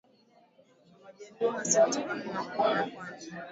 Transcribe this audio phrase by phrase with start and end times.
[1.11, 2.97] Wajaluo hasa kutokana na kuona kwani